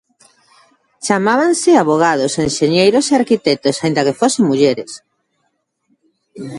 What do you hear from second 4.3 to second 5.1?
mulleres.